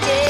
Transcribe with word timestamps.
Yeah. 0.00 0.21